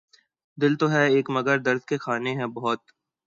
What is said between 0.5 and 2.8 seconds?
دل تو ہے ایک مگر درد کے خانے ہیں بہت